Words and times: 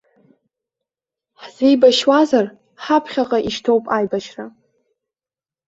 Ҳзеибашьуазар, 1.41 2.45
ҳаԥхьаҟа 2.83 3.39
ишьҭоуп 3.47 3.85
аибашьра. 3.95 4.45